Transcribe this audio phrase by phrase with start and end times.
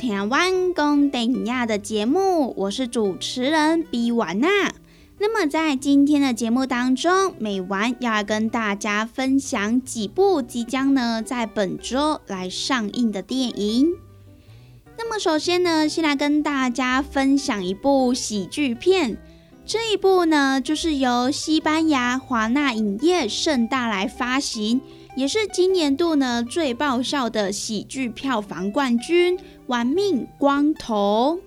[0.00, 4.48] 台湾公等亚的节目，我是主持人比瓦娜。
[5.18, 13.92] 那么在今天的节目当中，美完要来跟大家分享几部即将呢在本周来上映的电影。
[14.96, 19.18] 那么首先呢，先来跟大家分享一部喜剧片。
[19.66, 24.80] 这一部呢，就是由西班牙华纳影业盛大来发行。
[25.16, 29.36] 也是今年度呢最爆笑的喜剧票房冠军
[29.70, 31.38] 《玩命光头》。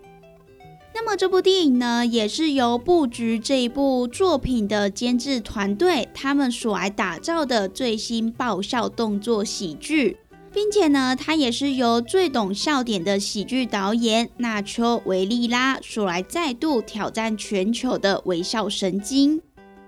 [0.96, 10.16] 那么这部电影呢，也是由布局这一部作品的监制团队他们所来打造的最新爆笑动作喜剧，
[10.54, 19.42] 并且呢，它也是由最懂笑点的喜剧导演纳丘维利拉所来再度挑战全球的微笑神经。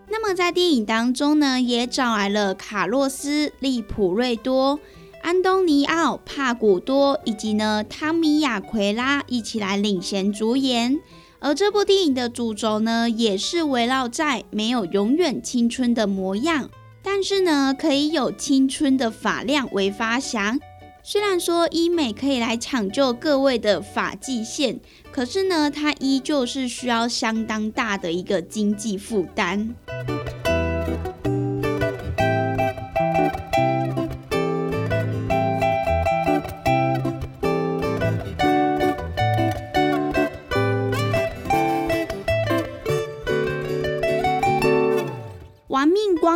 [0.10, 4.78] 那么在电影当中呢，也找来了卡洛斯·利普瑞多、
[5.26, 11.00] 安东尼奥·帕古多以及呢汤米亚奎拉一起来领衔主演。
[11.40, 16.70] 而这部电影的主轴呢，也是围绕在没有永远青春的模样，
[17.02, 20.60] 但是呢，可以有青春的发量为发祥。
[21.02, 24.80] 虽然说医美可以来抢救各位的发际线，
[25.12, 29.74] 可是呢，它依旧是需要相当大的一个经济负担。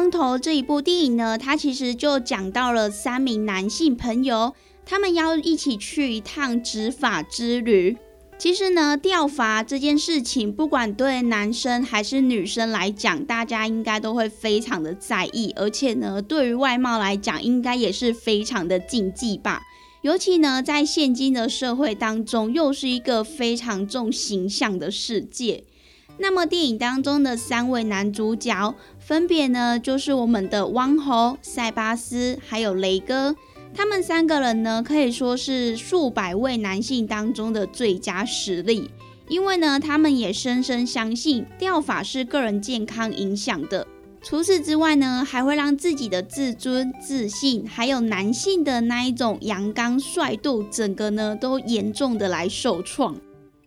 [0.09, 4.53] 头这一部电影呢，它其实就讲到了三名男性朋友，
[4.85, 7.97] 他们要一起去一趟执法之旅。
[8.37, 19.61] 其实呢，掉发这件事情，不管对男生还是女生来讲，大家应该都会非常的在意，而且呢，对于外貌来讲，应该也是非常的禁忌吧。
[20.03, 25.65] 尤其呢，在现今的社会当中，又是一个非常重形象的世界。
[26.21, 33.35] 那么电影当中的三位男主角，分别呢就是我们的汪侯、塞巴斯，还有雷哥。
[33.73, 38.91] 他们三个人呢，可以说是数百位男性当中的最佳实力。
[39.29, 43.87] 因为呢，他们也深深相信钓法是个人健康影响的。
[44.21, 53.15] 除此之外呢，还会让自己的自尊、自信，还有男性的那一种阳刚帅度，整个呢都严重的来受创。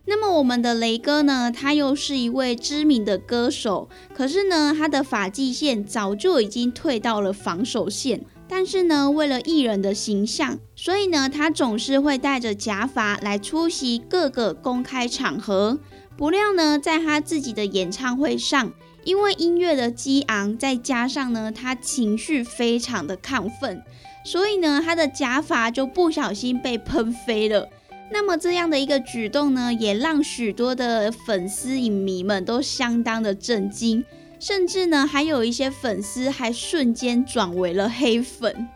[0.04, 1.52] 那么我们的雷哥呢？
[1.54, 8.24] 他又是一位知名的歌手，可是呢，他的发际线早就已经退到了防守线。
[8.48, 15.78] 但是呢，为了艺人的形象，所以呢，他总是会带着假发来出席各个公开场合。
[16.16, 18.72] 不料呢，在他自己的演唱会上，
[19.04, 23.82] 因为音乐的激昂，再加上呢，他情绪非常的亢奋，
[24.24, 27.68] 所以呢，他的假发就不小心被喷飞了。
[28.12, 34.04] 那么这样的一个举动呢，也让许多的粉丝影迷们都相当的震惊，
[34.38, 38.68] 甚至呢，还有一些粉丝还瞬间转为了黑粉。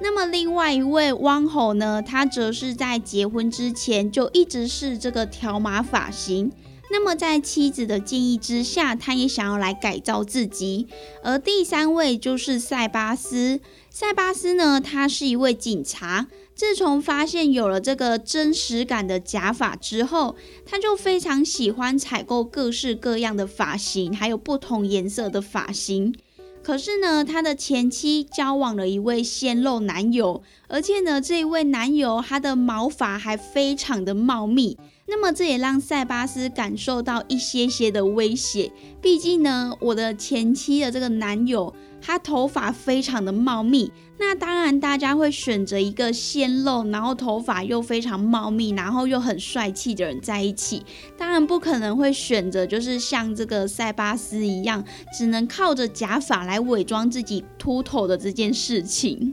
[0.00, 6.50] 那么另外一位汪吼呢，他则是在结婚之前就一直是这个条码发型。
[6.90, 10.86] 那么在妻子的建议之下，他也想要来改造自己。
[11.22, 13.60] 而第三位就是塞巴斯。
[13.90, 16.28] 塞巴斯呢，他是一位警察。
[16.54, 26.14] 自从发现有了这个真实感的假发之后，他就非常喜欢采购各式各样的发型，还有不同颜色的发型。
[26.62, 34.78] 可是呢，他的前妻交往了一位鲜肉男友，而且呢，这一位男友他的毛发还非常的茂密。
[35.08, 38.72] 那么这也让塞巴斯感受到一些些的威胁。
[39.00, 43.92] 毕竟呢，我的前妻的这个男友，他头发非常的茂密。
[44.18, 50.82] 那当然，大家会选择一个鲜肉，然后头发又非常茂密，然后又很帅气的人在一起。
[51.16, 54.82] 当然不可能会选择就是像这个塞巴斯一样，
[55.16, 59.32] 只能靠着假发来伪装自己秃头的这件事情。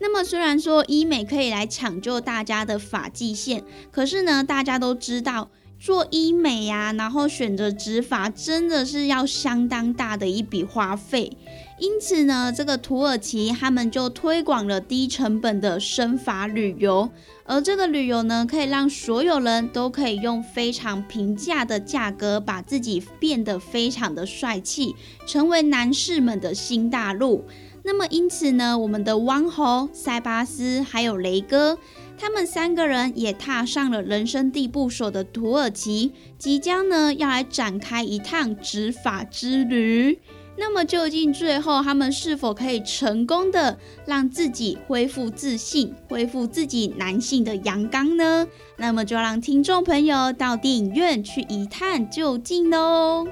[0.00, 11.36] 那么虽然说医美可以来抢救大家的发际线，可是呢，大家都知道做医美呀，然后选择植发真的是要相当大的一笔花费。
[11.78, 17.08] 因此呢，这个土耳其他们就推广了低成本的生法旅游，
[17.44, 27.44] 而这个旅游呢，可以让所有人都可以用非常平价的价格，把自己变得非常的帅气，成为男士们的新大陆。
[27.84, 31.78] 那么，因此呢，我们的汪猴、塞巴斯还有雷哥，
[32.18, 40.18] 他们三个人也踏上了人生地不熟的土耳其，即将呢要来展开一趟执法之旅。
[40.60, 48.46] 那么，究竟最后他们是否可以成功的让自己恢复自信，恢复自己男性的阳刚呢？
[48.76, 53.26] 那么，就让听众朋友到电影院去一探究竟喽。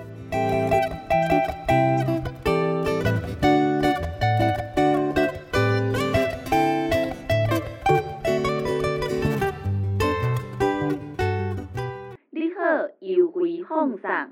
[13.69, 14.31] 放上，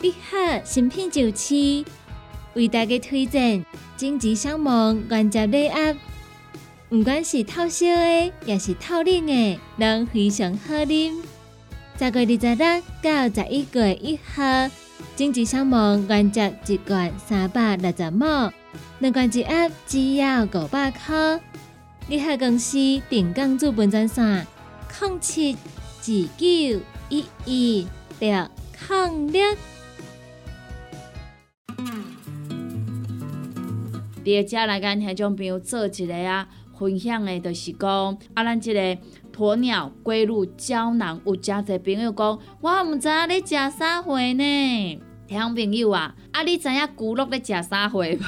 [0.00, 1.84] 你好，新品就市
[2.54, 3.64] 为大家推荐
[3.96, 5.96] 荆棘香芒原汁礼盒，
[6.88, 11.20] 不管是透烧的，也是透冷的，拢非常好啉。
[11.98, 14.70] 十月二十六到十一月一号，
[15.16, 18.52] 荆棘香芒原汁一罐三百六十毛，
[19.00, 21.40] 两罐一盒只要五百块。
[22.06, 22.78] 你好，公司
[23.10, 24.46] 定岗主本专线：
[25.00, 26.80] 零七二九。
[27.10, 27.86] 一一
[28.20, 28.46] 六
[28.78, 29.42] 抗六。
[34.28, 36.46] 第二只来跟听众朋友做一个啊，
[36.78, 38.98] 分享的，就是讲啊，咱即个
[39.34, 45.00] 鸵鸟龟乳胶囊，有诚侪朋友讲，我毋知影你食啥货呢？
[45.28, 48.18] 听众朋友啊，啊，你知影骨碌咧食啥货无？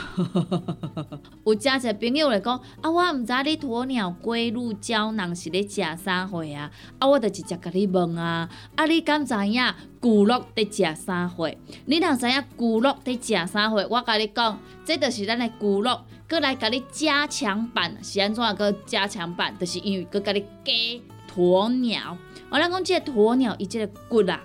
[1.55, 6.71] 有诚侪朋友来讲，啊，我毋知你鸵鸟龟乳胶囊是咧食啥货啊？
[6.99, 9.63] 啊，我就直接甲你问啊，啊，你敢知影
[9.99, 11.51] 骨碌伫食啥货？
[11.87, 19.57] 你若知影骨碌伫食啥货，我甲你讲，这就是咱的骨碌，搁来甲你加强版，是安怎个加强版？
[19.59, 21.03] 就是因为搁甲你加
[21.35, 22.19] 鸵鸟。
[22.51, 24.39] 我咱讲即个鸵鸟，伊即个骨啊。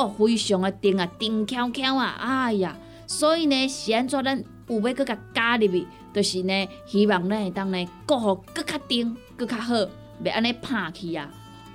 [0.00, 2.74] 哦，非常的甜啊，甜翘翘啊，哎呀，
[3.06, 9.74] 所以呢，是安怎咱有要搁甲加入去，就是呢，希望咱会当呢，过好搁较甜，搁较好，
[10.24, 11.28] 袂安尼拍去啊，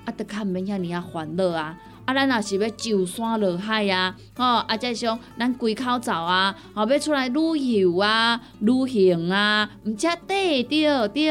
[0.05, 11.29] 啊，得较毋免遐尔啊烦恼啊，啊，咱若是要上山落海啊，吼，啊，再像咱归口走啊，吼，要出来旅游啊、旅行啊，毋则得着对，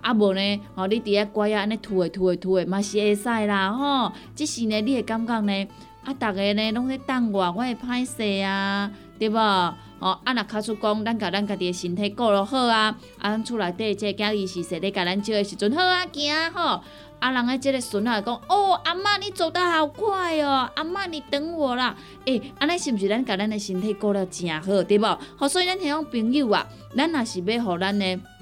[0.00, 5.66] 啊无呢，吼，你伫遐乖啊，安尼吐诶吐诶吐诶，嘛是会使啦，吼，只是呢，你会感觉呢？
[6.04, 9.38] 啊，逐个呢拢咧等我，我会歹势啊，对无？
[10.00, 16.80] 哦，啊，若卡出讲，咱甲咱家己的身体顾落好啊，啊，咱厝内底即个囝己是说咧，甲咱照的时阵好啊，行吼。
[17.20, 21.96] 啊，人诶即个孙仔讲，哦，阿嬷你走得好快哦，阿嬷你等我啦。
[22.26, 25.18] 诶，安尼是毋是咱甲咱诶身体顾了诚好，对无？
[25.36, 28.20] 好，所以咱迄种朋友啊，咱若是要互咱诶。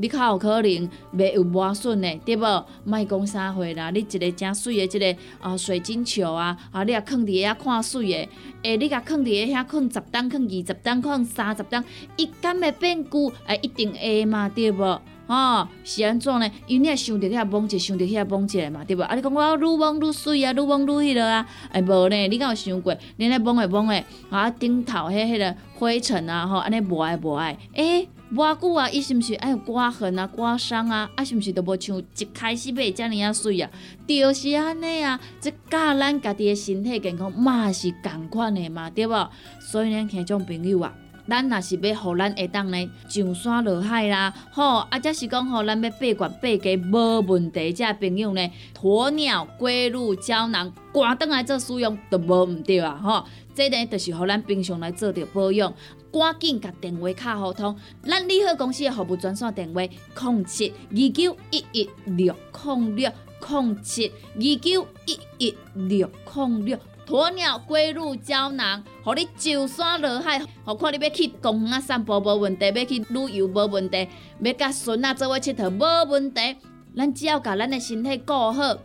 [0.00, 2.64] 你较有可能袂有磨损的，对无？
[2.84, 8.28] 莫讲啥货啦，你一个诚水的，一个啊水晶球啊，啊你啊放伫遐看水的，
[8.62, 11.84] 诶，你甲放伫遐放十担，放二十担，放三十担，
[12.16, 13.30] 伊敢会变旧？
[13.46, 15.00] 诶，一定会嘛，对无？
[15.26, 16.50] 吼，是安怎呢？
[16.66, 19.02] 因为你也想着遐摸者，想着遐摸者嘛，对无？
[19.02, 22.16] 啊，你讲我愈摸愈水啊，愈摸愈迄落啊，哎无呢？
[22.28, 22.96] 你敢有想过？
[23.18, 28.08] 你咧摸诶摸诶，啊顶头迄迄个灰尘啊，吼，安尼无爱无爱，诶。
[28.32, 31.10] 偌久啊，伊是毋是爱有刮痕啊、刮伤啊？
[31.16, 33.68] 啊，是毋是都无像一开始买遮尔啊水啊？
[34.06, 39.30] 就是安尼啊，即教咱家己的身体健康嘛是共款的嘛，对无？
[39.60, 40.94] 所以呢，听种朋友啊，
[41.28, 53.24] 咱若是要互咱会当呢上山落海啦，吼，啊，则是讲吼，咱要八罐八家无问题，遮朋友呢，鸵鸟龟乳胶囊挂倒来做使用都无毋对啊，吼，
[53.56, 55.74] 这呢就是互咱平常来做着保养。
[56.12, 63.10] 赶紧甲电话卡互通，咱利好公司的服务专线电话：零七二九一一六零六
[63.48, 66.78] 零七二九一一六零六。
[67.06, 74.08] 鸵鸟龟乳胶囊，互你上山落海，何看你要去公园散步无问题，要去旅游无问题，
[74.40, 76.56] 要甲孙仔做伙佚佗无问题。
[76.96, 78.76] 咱只要甲咱的身体顾好，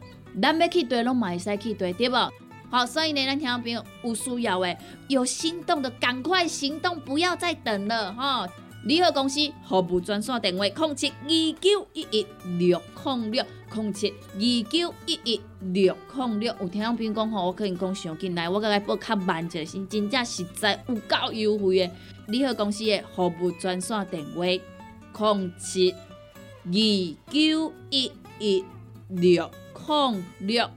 [0.42, 2.32] 咱要去对拢嘛会使去对，对无？
[2.76, 4.78] 好，所以呢，咱听众朋友有需要诶，
[5.08, 8.46] 有心动的赶快行动，不要再等了哈！
[8.84, 11.30] 利好公司服务专线电话：零七二
[11.62, 12.28] 九一一
[12.60, 16.54] 六零六零七二九一一六零六。
[16.60, 21.90] 有听众朋友讲吼，我可能讲上进来，我甲伊报较慢一下，是真正实在有够优惠诶！
[22.28, 25.94] 利好公司的服务专线电话：零七
[26.66, 28.66] 二九一一
[29.08, 29.50] 六
[29.88, 30.70] 零六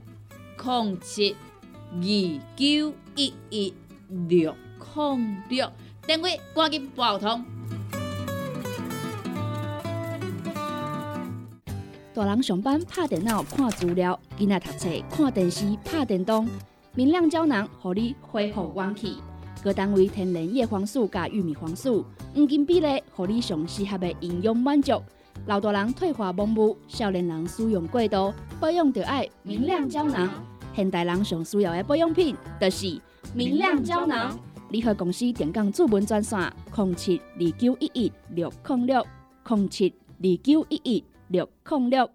[0.63, 1.35] 零七。
[1.91, 2.01] 二
[2.55, 3.73] 九一一
[4.27, 4.55] 六
[4.95, 5.71] 零六，
[6.05, 7.43] 电话赶紧拨通。
[12.13, 16.47] 大人上班拍电脑看资料，囡仔读册看电视拍电动。
[16.93, 19.17] 明亮胶囊，互你恢复元气。
[19.63, 22.05] 各单位天然叶黄素加玉米黄素，
[22.35, 25.01] 黄金比例，互你上适合的营养满足。
[25.47, 30.29] 老大人退化盲目，少年人使用过度，保养就爱明亮胶囊。
[30.75, 32.99] 现代人上需要的保养品，就是
[33.33, 34.37] 明亮胶囊。
[34.69, 36.39] 联合公司电讲主文专线：
[36.75, 39.05] 零七二九一一六零六
[39.47, 42.09] 零七二九一一六零六。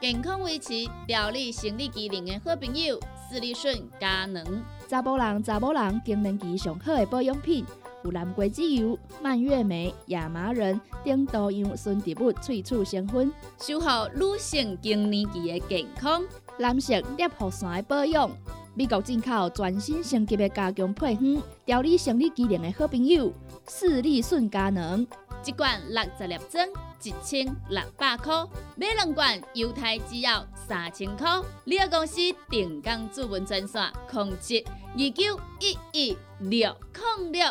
[0.00, 4.44] 健康维持、调理生理机能的好朋友——斯利顺佳能。
[4.86, 7.64] 查甫人、查某人更年期上好的保养品，
[8.04, 16.22] 有蓝桂枝油、蔓越莓、亚麻仁等多样纯植物萃取成分，守护女性更年期的健康。
[16.58, 18.30] 蓝色裂护伞的保养，
[18.74, 23.32] 美国进口全新升级的加强配方，调理生理机能的好朋友——
[23.68, 25.04] 视力顺佳能，
[25.44, 26.68] 一罐六十粒装，
[27.02, 28.46] 一千六百块；
[28.76, 31.28] 买两罐，犹太只要三千块。
[31.64, 36.76] 你个公司定岗主文专线：控制二九一一六
[37.18, 37.46] 零六。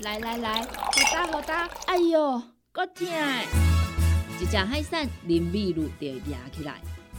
[0.00, 1.68] 来来来，好打好打！
[1.86, 3.06] 哎呦，够痛！
[4.40, 6.80] 一只海扇林密路就压起来。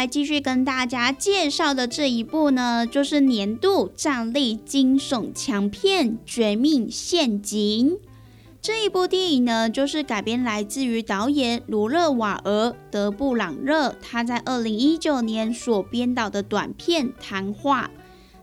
[0.00, 7.90] 来继续跟大家介绍的这一部呢，就是年度战力惊悚强片《绝命陷阱》。
[8.62, 17.90] 这一部电影呢，就是改编来自于导演卢勒瓦尔·德布朗热他在二零一九年所编导的短片《谈话》。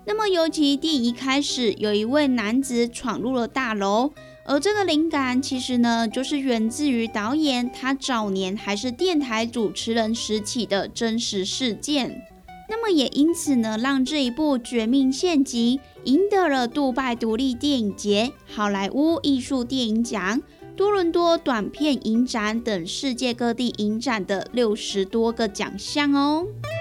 [0.06, 4.12] 那么，尤其电影一开始，有一位男子闯入了大楼，
[4.50, 12.22] 而这个灵感其实呢，就是源自于导演他早年还是电台主持人时起的真实事件。
[12.70, 20.42] 那么也因此呢，让这一部《绝命陷阱》赢得了杜拜独立电影节、好莱坞艺术电影奖、
[20.78, 26.46] 多伦多短片影展等世界各地影展的六十多个奖项哦。《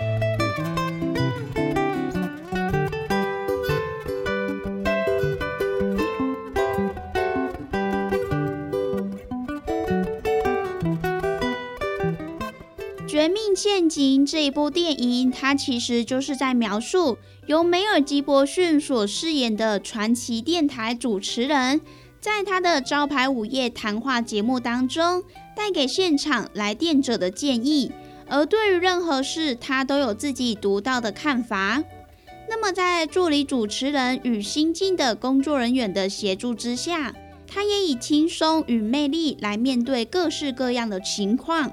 [13.57, 17.17] 陷阱》这一部电影，它其实就是在描述
[17.47, 21.81] 由梅尔吉伯逊所饰演的传奇电台主持人，
[22.21, 25.23] 在他的招牌午夜谈话节目当中，
[25.57, 27.91] 带给现场来电者的建议，
[28.29, 31.83] 而对于任何事，他都有自己独到的看法。
[32.49, 37.15] 那么，在助理主持人与新进的工作人员的协助之下，
[37.47, 41.73] 他也以轻松与魅力来面对各式各样的情况。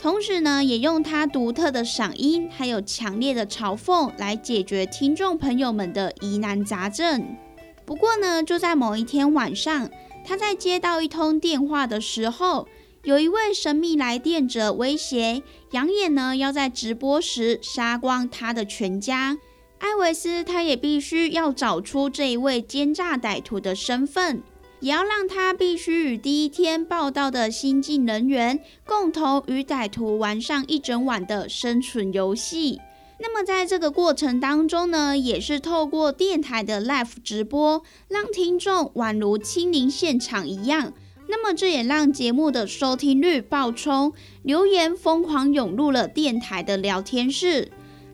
[0.00, 7.36] 同时呢，也用他独特的嗓音，还有强烈的嘲讽来解决听众朋友们的疑难杂症。
[7.84, 9.90] 不过呢，就在某一天晚上，
[10.24, 12.66] 他在接到一通电话的时候，
[13.04, 19.36] 有一位神秘来电者威胁，扬言呢要在直播时杀光他的全家。
[19.80, 24.42] 艾维斯他也必须要找出这一位奸诈歹徒的身份。
[24.80, 32.80] 也要让他必须与第一天报道的新进人员共同与歹徒玩上一整晚的生存游戏。
[33.18, 40.94] 那么在这个过程当中呢，也是透过电台的 live 直播，让听众宛如亲临现场一样。
[41.28, 44.12] 那么这也让节目的收听率爆冲，
[44.42, 47.70] 留言疯狂涌入了电台的聊天室。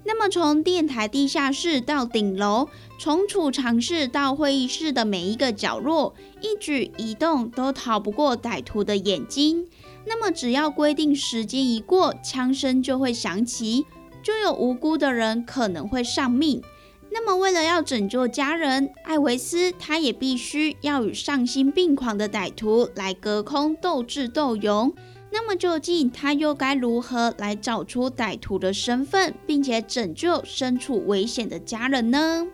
[0.09, 9.67] 那么，从电台地下室到顶楼，从储藏室到会议室的每一个角落，一举一动都逃不过歹徒的眼睛。
[10.05, 13.85] 那么，只要规定时间一过，枪声就会响起，
[14.23, 16.63] 就有无辜的人可能会丧命。
[17.11, 24.95] 那么，为了要拯救家人，艾维斯他也必须要与丧心病狂的歹徒来隔空斗智斗勇。
[25.31, 32.47] 那么究竟他又该如何来找出歹徒的身份，并且拯救身处危险的家人呢？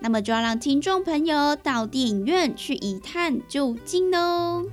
[0.00, 4.64] 那么就要让听众朋友到电影院去一探究竟喽。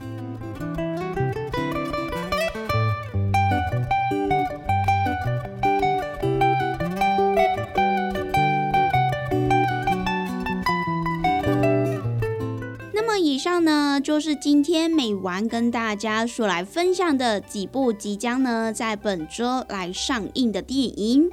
[13.46, 21.30] 上呢，就是今天美玩跟大家所来分享的几部即将呢在本周来上映的电影。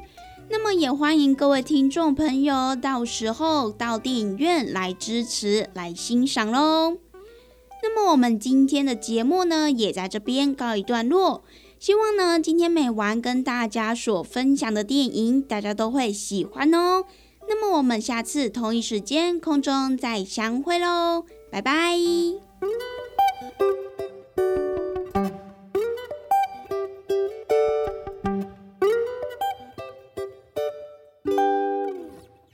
[0.51, 6.99] 那么也欢迎各位听众朋友到时候到电影院来支持、来欣赏喽。
[7.83, 11.43] 那么我们今天的节目呢，也在这边告一段落。
[11.81, 17.07] 希望呢，今天美玩跟大家所分享的电影，大家都会喜欢哦。
[17.49, 21.25] 那么我们下次同一时间空中再相会喽。
[21.53, 23.02] 拜拜。